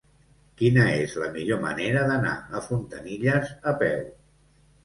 Quina 0.61 0.85
és 1.01 1.13
la 1.25 1.29
millor 1.35 1.61
manera 1.67 2.05
d'anar 2.13 2.33
a 2.61 2.65
Fontanilles 2.71 3.55
a 3.75 3.79
peu? 3.85 4.05